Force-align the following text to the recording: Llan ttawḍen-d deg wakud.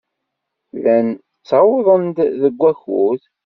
Llan 0.75 1.07
ttawḍen-d 1.37 2.17
deg 2.41 2.55
wakud. 2.59 3.21